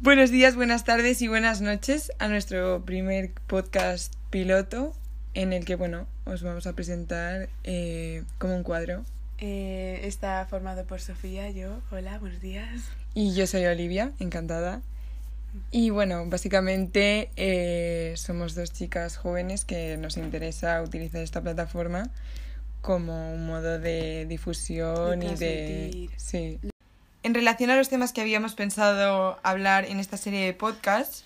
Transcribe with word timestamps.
Buenos 0.00 0.30
días, 0.30 0.54
buenas 0.54 0.84
tardes 0.84 1.20
y 1.22 1.26
buenas 1.26 1.60
noches 1.60 2.12
a 2.20 2.28
nuestro 2.28 2.84
primer 2.84 3.32
podcast 3.48 4.14
piloto 4.30 4.94
en 5.34 5.52
el 5.52 5.64
que, 5.64 5.74
bueno, 5.74 6.06
os 6.24 6.44
vamos 6.44 6.68
a 6.68 6.72
presentar 6.74 7.48
eh, 7.64 8.22
como 8.38 8.54
un 8.54 8.62
cuadro. 8.62 9.02
Eh, 9.38 9.98
está 10.04 10.46
formado 10.48 10.84
por 10.84 11.00
Sofía, 11.00 11.50
yo. 11.50 11.80
Hola, 11.90 12.20
buenos 12.20 12.40
días. 12.40 12.68
Y 13.12 13.34
yo 13.34 13.48
soy 13.48 13.66
Olivia, 13.66 14.12
encantada. 14.20 14.82
Y 15.72 15.90
bueno, 15.90 16.24
básicamente 16.26 17.30
eh, 17.34 18.14
somos 18.16 18.54
dos 18.54 18.72
chicas 18.72 19.16
jóvenes 19.16 19.64
que 19.64 19.96
nos 19.96 20.16
interesa 20.16 20.80
utilizar 20.80 21.22
esta 21.22 21.42
plataforma 21.42 22.08
como 22.82 23.34
un 23.34 23.48
modo 23.48 23.80
de 23.80 24.26
difusión 24.26 25.18
De 25.18 25.26
y 25.26 25.34
de... 25.34 26.10
Sí. 26.16 26.60
En 27.22 27.34
relación 27.34 27.70
a 27.70 27.76
los 27.76 27.88
temas 27.88 28.12
que 28.12 28.20
habíamos 28.20 28.54
pensado 28.54 29.38
hablar 29.42 29.84
en 29.84 29.98
esta 29.98 30.16
serie 30.16 30.44
de 30.46 30.52
podcasts, 30.54 31.24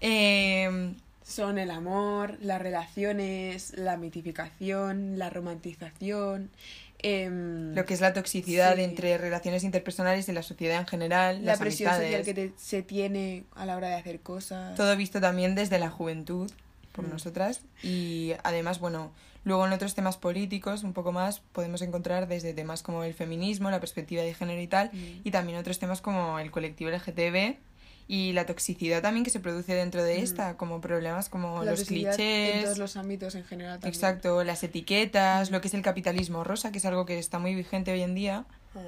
eh, 0.00 0.94
Son 1.26 1.58
el 1.58 1.70
amor, 1.70 2.36
las 2.42 2.60
relaciones, 2.60 3.72
la 3.78 3.96
mitificación, 3.96 5.18
la 5.18 5.30
romantización, 5.30 6.50
em, 6.98 7.74
lo 7.74 7.86
que 7.86 7.94
es 7.94 8.02
la 8.02 8.12
toxicidad 8.12 8.76
Sí. 8.76 8.82
entre 8.82 9.16
relaciones 9.16 9.64
interpersonales 9.64 10.26
de 10.26 10.34
la 10.34 10.42
sociedad 10.42 10.78
en 10.80 10.86
general, 10.86 11.38
la 11.40 11.52
las 11.52 11.58
presión 11.58 11.88
amistades, 11.90 12.18
social 12.18 12.24
que 12.34 12.48
te- 12.50 12.54
se 12.58 12.82
tiene 12.82 13.44
a 13.54 13.64
la 13.64 13.76
hora 13.76 13.88
de 13.88 13.94
hacer 13.94 14.20
cosas. 14.20 14.74
todo 14.74 14.94
visto 14.98 15.18
también 15.20 15.54
desde 15.54 15.78
la 15.78 15.88
juventud 15.88 16.50
por 16.94 17.04
Mm. 17.06 17.10
nosotras 17.10 17.60
y 17.82 18.32
además, 18.44 18.78
bueno, 18.78 19.12
luego 19.44 19.66
en 19.66 19.72
otros 19.72 19.94
temas 19.94 20.16
políticos 20.16 20.84
un 20.84 20.92
poco 20.92 21.12
más 21.12 21.40
podemos 21.52 21.82
encontrar 21.82 22.28
desde 22.28 22.54
temas 22.54 22.82
como 22.82 23.04
el 23.04 23.12
feminismo, 23.14 23.70
la 23.70 23.80
perspectiva 23.80 24.22
de 24.22 24.32
género 24.32 24.60
y 24.62 24.66
tal, 24.68 24.90
Mm. 24.92 25.20
y 25.24 25.30
también 25.30 25.58
otros 25.58 25.78
temas 25.78 26.00
como 26.00 26.38
el 26.38 26.50
colectivo 26.50 26.90
LGTB 26.90 27.58
y 28.06 28.32
la 28.32 28.44
toxicidad 28.46 29.00
también 29.02 29.24
que 29.24 29.30
se 29.30 29.40
produce 29.40 29.74
dentro 29.74 30.02
de 30.04 30.18
Mm. 30.18 30.22
esta, 30.22 30.56
como 30.56 30.80
problemas 30.80 31.28
como 31.28 31.64
La 31.64 31.72
los 31.72 31.84
clichés, 31.84 32.18
En 32.20 32.62
todos 32.64 32.78
los 32.78 32.96
ámbitos 32.96 33.34
en 33.34 33.44
general 33.44 33.80
también. 33.80 33.94
exacto, 33.94 34.44
las 34.44 34.62
etiquetas, 34.62 35.50
lo 35.50 35.60
que 35.60 35.68
es 35.68 35.74
el 35.74 35.82
capitalismo 35.82 36.44
rosa, 36.44 36.70
que 36.70 36.78
es 36.78 36.84
algo 36.84 37.04
que 37.06 37.18
está 37.18 37.38
muy 37.38 37.54
vigente 37.54 37.92
hoy 37.92 38.02
en 38.02 38.14
día, 38.14 38.44
Ah, 38.76 38.80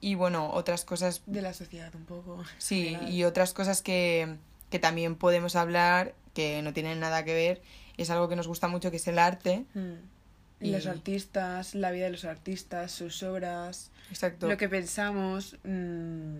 y 0.00 0.14
bueno, 0.14 0.50
otras 0.52 0.84
cosas 0.84 1.22
De 1.26 1.42
la 1.42 1.52
sociedad 1.54 1.94
un 1.94 2.04
poco. 2.04 2.42
Sí, 2.58 2.86
general. 2.90 3.12
y 3.12 3.24
otras 3.24 3.52
cosas 3.52 3.82
que, 3.82 4.36
que 4.70 4.78
también 4.78 5.16
podemos 5.16 5.54
hablar, 5.56 6.14
que 6.36 6.60
no 6.62 6.72
tienen 6.72 7.00
nada 7.00 7.24
que 7.24 7.32
ver, 7.34 7.62
es 7.96 8.10
algo 8.10 8.28
que 8.28 8.36
nos 8.36 8.46
gusta 8.46 8.68
mucho, 8.68 8.90
que 8.90 8.98
es 8.98 9.08
el 9.08 9.18
arte. 9.18 9.64
Mm. 9.74 9.92
Y- 10.60 10.70
Los 10.70 10.86
artistas, 10.86 11.74
la 11.74 11.90
vida 11.90 12.04
de 12.04 12.10
los 12.12 12.24
artistas, 12.24 12.92
sus 12.92 13.22
obras, 13.22 13.90
Exacto. 14.10 14.48
lo 14.48 14.56
que 14.56 14.68
pensamos, 14.68 15.56
mm, 15.64 16.36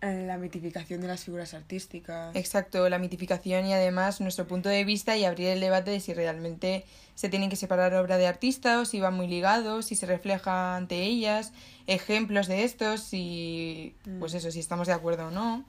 en 0.00 0.26
la 0.26 0.36
mitificación 0.36 1.00
de 1.00 1.06
las 1.08 1.24
figuras 1.24 1.54
artísticas. 1.54 2.36
Exacto, 2.36 2.86
la 2.90 2.98
mitificación 2.98 3.64
y 3.66 3.72
además 3.72 4.20
nuestro 4.20 4.46
punto 4.46 4.68
de 4.68 4.84
vista 4.84 5.16
y 5.16 5.24
abrir 5.24 5.48
el 5.48 5.60
debate 5.60 5.90
de 5.92 6.00
si 6.00 6.12
realmente 6.12 6.84
se 7.14 7.30
tienen 7.30 7.48
que 7.48 7.56
separar 7.56 7.94
obra 7.94 8.18
de 8.18 8.26
artista 8.26 8.80
o 8.80 8.84
si 8.84 9.00
van 9.00 9.14
muy 9.14 9.28
ligados, 9.28 9.86
si 9.86 9.94
se 9.96 10.04
refleja 10.04 10.76
ante 10.76 11.02
ellas, 11.02 11.52
ejemplos 11.86 12.48
de 12.48 12.64
estos, 12.64 13.00
si, 13.02 13.94
Mm. 14.04 14.18
pues 14.18 14.34
eso, 14.34 14.50
si 14.50 14.60
estamos 14.60 14.86
de 14.88 14.92
acuerdo 14.92 15.28
o 15.28 15.30
no. 15.30 15.64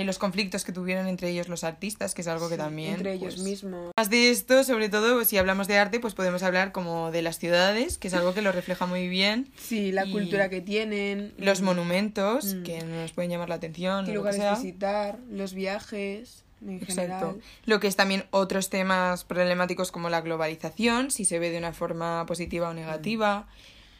Eh, 0.00 0.04
los 0.04 0.18
conflictos 0.18 0.64
que 0.64 0.72
tuvieron 0.72 1.06
entre 1.06 1.30
ellos 1.30 1.48
los 1.48 1.64
artistas, 1.64 2.14
que 2.14 2.22
es 2.22 2.28
algo 2.28 2.48
que 2.48 2.56
también... 2.56 2.94
Entre 2.94 3.14
ellos 3.14 3.34
pues, 3.36 3.44
mismos. 3.46 3.92
Más 3.96 4.10
de 4.10 4.30
esto, 4.30 4.62
sobre 4.64 4.88
todo, 4.88 5.24
si 5.24 5.38
hablamos 5.38 5.68
de 5.68 5.78
arte, 5.78 6.00
pues 6.00 6.14
podemos 6.14 6.42
hablar 6.42 6.72
como 6.72 7.10
de 7.10 7.22
las 7.22 7.38
ciudades, 7.38 7.98
que 7.98 8.08
es 8.08 8.14
algo 8.14 8.34
que 8.34 8.42
lo 8.42 8.52
refleja 8.52 8.86
muy 8.86 9.08
bien. 9.08 9.50
Sí, 9.58 9.92
la 9.92 10.04
cultura 10.06 10.48
que 10.48 10.60
tienen. 10.60 11.34
Los 11.38 11.60
mm, 11.60 11.64
monumentos, 11.64 12.54
Mm. 12.54 12.62
que 12.62 12.82
nos 12.82 13.12
pueden 13.12 13.30
llamar 13.30 13.48
la 13.48 13.56
atención, 13.56 14.04
qué 14.04 14.12
o 14.12 14.14
lo 14.14 14.20
que 14.22 14.28
lugares 14.32 14.40
sea. 14.40 14.54
visitar, 14.54 15.18
los 15.30 15.54
viajes, 15.54 16.44
en 16.62 16.76
Exacto. 16.76 16.92
general. 17.02 17.40
Lo 17.64 17.80
que 17.80 17.86
es 17.88 17.96
también 17.96 18.24
otros 18.30 18.70
temas 18.70 19.24
problemáticos 19.24 19.92
como 19.92 20.08
la 20.10 20.20
globalización, 20.20 21.10
si 21.10 21.24
se 21.24 21.38
ve 21.38 21.50
de 21.50 21.58
una 21.58 21.72
forma 21.72 22.24
positiva 22.26 22.68
o 22.70 22.74
negativa. 22.74 23.46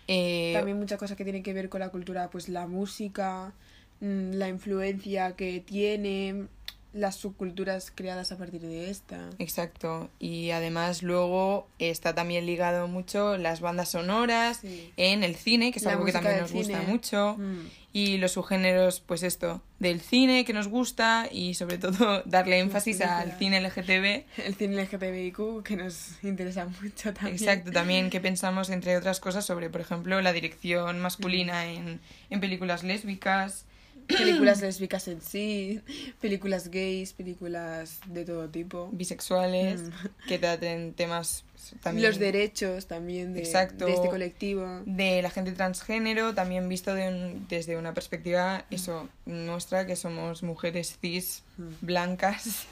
Eh, 0.09 0.53
También 0.55 0.79
muchas 0.79 0.99
cosas 0.99 1.17
que 1.17 1.25
tienen 1.25 1.43
que 1.43 1.53
ver 1.53 1.69
con 1.69 1.81
la 1.81 1.89
cultura, 1.89 2.31
pues 2.31 2.49
la 2.49 2.67
música, 2.67 3.49
mm, 3.49 3.76
la 4.01 4.49
influencia 4.49 5.33
que 5.37 5.61
tiene, 5.61 6.47
las 6.93 7.17
subculturas 7.17 7.93
creadas 7.95 8.33
a 8.33 8.39
partir 8.39 8.63
de 8.63 8.89
esta. 8.91 9.29
Exacto. 9.39 10.09
Y 10.19 10.51
además 10.51 11.03
luego 11.03 11.69
está 11.79 12.15
también 12.15 12.47
ligado 12.47 12.89
mucho 12.89 13.37
las 13.37 13.61
bandas 13.61 13.91
sonoras 13.91 14.59
Sí. 14.63 14.91
en 14.97 15.23
el 15.23 15.37
cine, 15.37 15.73
que 15.73 15.79
es 15.79 15.85
La 15.85 15.93
algo 15.93 16.05
que 16.07 16.13
también 16.13 16.41
nos 16.41 16.53
gusta 16.53 16.81
mucho. 16.83 17.37
Mm. 17.39 17.67
y 17.93 18.19
los 18.19 18.33
subgéneros, 18.33 19.01
pues 19.01 19.23
esto, 19.23 19.63
del 19.79 20.01
cine 20.03 20.45
que 20.45 20.53
nos 20.53 20.69
gusta 20.69 21.29
y 21.33 21.55
sobre 21.55 21.79
todo 21.79 22.23
darle 22.27 22.59
énfasis 22.61 23.01
al 23.03 23.33
cine 23.39 23.59
LGTB. 23.61 24.25
El 24.47 24.55
cine 24.55 24.83
LGTBIQ, 24.83 25.63
que 25.63 25.77
nos 25.77 26.23
interesa 26.25 26.67
mucho 26.83 27.13
también. 27.15 27.37
Exacto, 27.37 27.73
también 27.73 28.09
que 28.11 28.21
pensamos, 28.21 28.69
entre 28.71 28.97
otras 28.99 29.21
cosas, 29.21 29.45
sobre, 29.47 29.69
por 29.71 29.81
ejemplo, 29.83 30.21
la 30.23 30.33
dirección 30.33 31.01
masculina 31.01 31.65
Mm. 31.65 31.69
en, 31.69 32.01
en 32.31 32.41
películas 32.41 32.85
lésbicas. 32.85 33.66
Películas 34.07 34.61
lésbicas 34.63 35.09
en 35.09 35.21
sí, 35.21 35.81
películas 36.21 36.69
gays, 36.71 37.13
películas 37.13 38.01
de 38.07 38.25
todo 38.25 38.49
tipo. 38.49 38.89
bisexuales, 38.93 39.81
Mm. 39.83 40.29
que 40.29 40.39
traten 40.39 40.93
temas 40.95 41.45
también 41.83 42.07
Los 42.09 42.19
derechos 42.21 42.87
también 42.87 43.35
de, 43.35 43.41
Exacto. 43.41 43.87
de 43.87 43.93
este 43.95 44.09
colectivo. 44.09 44.83
de 44.87 45.21
la 45.23 45.31
gente 45.31 45.51
transgénero, 45.53 46.33
también 46.35 46.69
visto 46.69 46.95
de 46.95 47.09
un- 47.09 47.47
desde 47.49 47.77
una 47.77 47.93
perspectiva 47.93 48.65
eso 48.71 49.09
nuestra, 49.25 49.85
que 49.87 49.97
somos 49.97 50.43
mujeres 50.45 50.97
cis, 51.01 51.43
Mm. 51.59 51.63
blancas, 51.81 52.67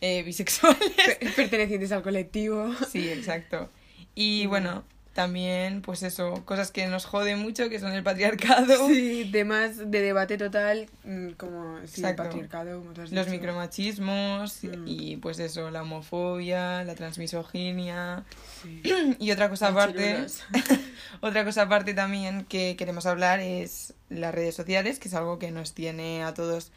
eh, 0.00 0.22
bisexuales. 0.22 0.78
Per- 0.96 1.18
Pertenecientes 1.36 1.92
al 1.92 2.02
colectivo. 2.02 2.72
Sí, 2.90 3.08
exacto. 3.10 3.68
Y 4.14 4.46
bueno, 4.46 4.84
también, 5.12 5.82
pues 5.82 6.02
eso, 6.02 6.42
cosas 6.46 6.70
que 6.70 6.86
nos 6.86 7.04
joden 7.04 7.38
mucho, 7.38 7.68
que 7.68 7.78
son 7.78 7.92
el 7.92 8.02
patriarcado, 8.02 8.88
Sí, 8.88 9.28
temas 9.30 9.90
de 9.90 10.00
debate 10.00 10.38
total, 10.38 10.88
mm, 11.04 11.32
como 11.32 11.78
sí, 11.86 12.02
el 12.04 12.14
patriarcado, 12.14 12.78
como 12.80 12.92
tú 12.94 13.02
has 13.02 13.12
los 13.12 13.26
dicho. 13.26 13.36
micromachismos 13.36 14.64
Mm. 14.64 14.84
y 14.86 15.16
pues 15.18 15.38
eso, 15.38 15.70
la 15.70 15.82
homofobia, 15.82 16.82
la 16.84 16.94
transmisoginia. 16.94 18.24
Sí. 18.62 18.82
Y 19.18 19.30
otra 19.30 19.48
cosa 19.50 19.68
aparte, 19.68 20.26
otra 21.20 21.44
cosa 21.44 21.62
aparte 21.62 21.94
también 21.94 22.44
que 22.44 22.76
queremos 22.76 23.06
hablar 23.06 23.40
es 23.40 23.94
las 24.08 24.34
redes 24.34 24.54
sociales, 24.54 24.98
que 24.98 25.08
es 25.08 25.14
algo 25.14 25.38
que 25.38 25.50
nos 25.50 25.74
tiene 25.74 26.22
a 26.24 26.34
todos 26.34 26.72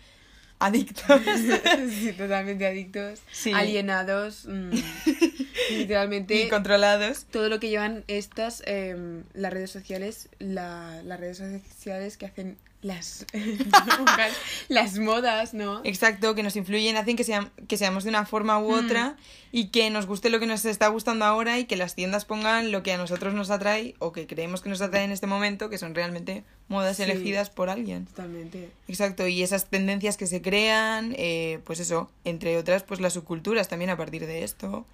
adictos. 0.60 1.06
sí, 1.90 2.14
totalmente 2.18 2.66
adictos, 2.66 3.20
Sí. 3.32 3.52
alienados, 3.54 4.46
mm, 4.48 4.72
literalmente 5.72 6.44
y 6.46 6.50
controlados. 6.50 7.26
todo 7.26 7.50
lo 7.50 7.60
que 7.60 7.70
llevan 7.70 8.04
estas, 8.08 8.64
em, 8.66 9.24
las 9.34 9.52
redes 9.54 9.72
sociales, 9.72 10.30
la, 10.40 11.02
las 11.04 11.20
redes 11.20 11.38
sociales 11.38 12.18
que 12.18 12.26
hacen 12.26 12.58
las, 12.86 13.26
las 14.70 14.98
modas, 15.00 15.54
¿no? 15.54 15.82
Exacto, 15.84 16.36
que 16.36 16.44
nos 16.44 16.56
influyen, 16.56 16.98
hacen 16.98 17.16
que, 17.16 17.24
seam- 17.26 17.50
que 17.68 17.78
seamos 17.78 18.04
de 18.04 18.10
una 18.10 18.26
forma 18.26 18.60
u 18.60 18.72
otra 18.74 19.18
y 19.52 19.68
que 19.68 19.90
nos 19.90 20.06
guste 20.06 20.30
lo 20.30 20.40
que 20.40 20.46
nos 20.46 20.66
está 20.66 20.88
gustando 20.90 21.26
ahora 21.26 21.58
y 21.60 21.66
que 21.66 21.76
las 21.78 21.96
tiendas 21.96 22.26
pongan 22.26 22.72
lo 22.72 22.84
que 22.84 22.94
a 22.94 22.98
nosotros 22.98 23.34
nos 23.34 23.50
atrae 23.50 23.96
o 24.00 24.12
que 24.12 24.28
creemos 24.28 24.62
que 24.62 24.70
nos 24.70 24.82
atrae 24.82 25.04
en 25.04 25.12
este 25.12 25.28
momento, 25.28 25.70
que 25.70 25.78
son 25.78 25.96
realmente 25.96 26.44
modas 26.68 26.98
Sí. 26.98 27.04
elegidas 27.04 27.50
por 27.50 27.70
alguien. 27.70 28.06
Totalmente. 28.06 28.70
Exacto, 28.88 29.28
y 29.28 29.42
esas 29.44 29.66
tendencias 29.70 30.18
que 30.18 30.28
se 30.28 30.42
crean, 30.42 31.14
eh, 31.18 31.60
pues 31.66 31.80
eso, 31.80 32.10
entre 32.24 32.58
otras, 32.58 32.84
pues 32.84 33.00
las 33.02 33.14
subculturas 33.14 33.68
también 33.68 33.90
a 33.92 33.98
partir 33.98 34.26
de 34.26 34.44
esto. 34.44 34.86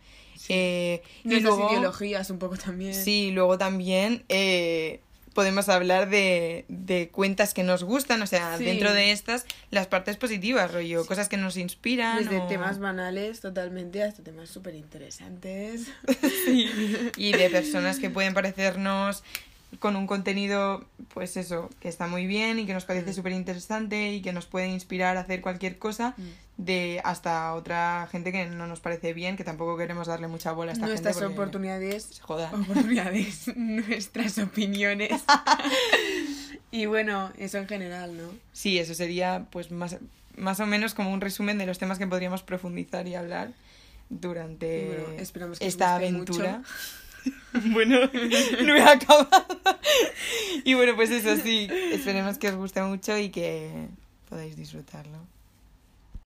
Eh, 0.50 1.04
y 1.24 1.40
luego, 1.40 1.70
ideologías 1.70 2.30
un 2.32 2.40
poco 2.40 2.58
también. 2.58 2.96
Sí, 2.96 3.32
luego 3.32 3.58
también 3.58 4.24
eh, 4.30 5.02
podemos 5.34 5.70
hablar 5.70 6.10
de, 6.10 6.66
de 6.68 7.10
cuentas 7.10 7.54
que 7.54 7.64
nos 7.64 7.84
gustan, 7.84 8.22
o 8.22 8.28
sea, 8.28 8.58
Sí. 8.58 8.66
dentro 8.66 8.94
de 8.94 9.12
estas, 9.12 9.46
las 9.70 9.88
partes 9.88 10.18
positivas, 10.18 10.72
rollo, 10.72 11.06
cosas 11.06 11.30
que 11.30 11.38
nos 11.38 11.56
inspiran. 11.58 12.18
Desde 12.24 12.40
o- 12.40 12.48
temas 12.48 12.80
banales 12.80 13.40
totalmente 13.40 14.04
hasta 14.04 14.24
temas 14.24 14.50
súper 14.50 14.76
interesantes. 14.76 15.88
y 17.18 17.32
de 17.32 17.50
personas 17.50 18.00
que 18.00 18.10
pueden 18.10 18.34
parecernos 18.34 19.24
con 19.80 19.96
un 19.96 20.06
contenido, 20.06 20.86
pues 21.14 21.38
eso, 21.38 21.70
que 21.80 21.88
está 21.88 22.08
muy 22.08 22.28
bien 22.28 22.60
y 22.60 22.66
que 22.66 22.74
nos 22.74 22.84
parece 22.84 23.12
Mm. 23.12 23.14
súper 23.14 23.32
interesante 23.32 24.12
y 24.12 24.22
que 24.22 24.34
nos 24.34 24.46
puede 24.46 24.68
inspirar 24.68 25.16
a 25.16 25.22
hacer 25.22 25.40
cualquier 25.42 25.78
cosa, 25.78 26.14
Mm. 26.18 26.24
De 26.62 27.02
hasta 27.04 27.56
otra 27.56 28.08
gente 28.12 28.32
que 28.32 28.46
no 28.46 28.68
nos 28.68 28.80
parece 28.80 29.14
bien, 29.14 29.36
que 29.36 29.44
tampoco 29.44 29.78
queremos 29.78 30.08
darle 30.08 30.28
mucha 30.28 30.52
bola 30.52 30.72
a 30.72 30.74
esta 30.74 30.86
Nuestras 30.86 31.16
gente. 31.16 31.28
porque 31.28 31.42
oportunidades 31.42 32.04
se 32.04 32.22
jodan. 32.22 32.54
oportunidades, 32.62 33.56
nuestras 33.56 34.38
opiniones. 34.38 35.24
y 36.72 36.86
bueno, 36.86 37.32
eso 37.38 37.58
en 37.58 37.68
general, 37.68 38.16
¿no? 38.16 38.30
Sí, 38.54 38.78
eso 38.78 38.94
sería 38.94 39.48
pues 39.50 39.72
más, 39.72 39.98
más 40.38 40.60
o 40.60 40.68
menos 40.68 40.94
como 40.94 41.12
un 41.12 41.20
resumen 41.20 41.58
de 41.58 41.66
los 41.66 41.80
temas 41.80 41.98
que 41.98 42.06
podríamos 42.06 42.44
profundizar 42.44 43.08
y 43.08 43.16
hablar 43.16 43.54
durante 44.10 44.86
bueno, 44.86 45.58
que 45.58 45.66
esta 45.66 45.96
aventura. 45.96 46.62
bueno, 47.72 48.00
no 48.64 48.76
he 48.76 48.84
acabado. 48.84 49.48
y 50.64 50.76
bueno, 50.76 50.96
pues 50.96 51.10
eso 51.10 51.38
sí, 51.38 51.68
esperemos 51.92 52.38
que 52.38 52.50
os 52.50 52.56
guste 52.56 52.84
mucho 52.84 53.18
y 53.18 53.30
que 53.30 53.88
podáis 54.30 54.56
disfrutarlo. 54.56 55.26